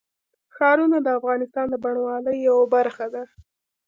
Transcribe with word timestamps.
ښارونه 0.55 0.97
د 1.01 1.07
افغانستان 1.19 1.65
د 1.69 1.75
بڼوالۍ 1.83 2.37
یوه 2.47 2.65
برخه 2.75 3.05
ده. 3.13 3.23